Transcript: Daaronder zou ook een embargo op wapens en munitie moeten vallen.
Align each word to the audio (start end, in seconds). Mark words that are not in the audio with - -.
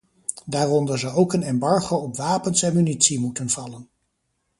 Daaronder 0.45 0.99
zou 0.99 1.13
ook 1.13 1.33
een 1.33 1.43
embargo 1.43 1.95
op 1.95 2.15
wapens 2.15 2.61
en 2.61 2.73
munitie 2.73 3.19
moeten 3.19 3.49
vallen. 3.49 3.89